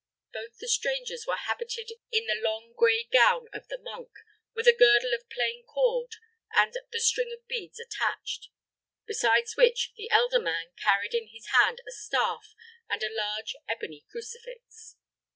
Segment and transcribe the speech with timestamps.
[0.33, 4.09] Both the strangers were habited in the long, gray gown of the monk,
[4.55, 6.13] with a girdle of plain cord,
[6.55, 8.49] and the string of beads attached;
[9.05, 12.55] besides which, the elder man carried in his hand a staff,
[12.89, 14.97] and a large ebony crucifix.